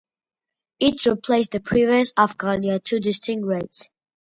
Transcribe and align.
It 0.79 1.05
replaced 1.05 1.51
the 1.51 1.59
previous 1.59 2.11
afghani 2.13 2.73
at 2.73 2.83
two 2.85 2.99
distinct 2.99 3.45
rates. 3.45 3.91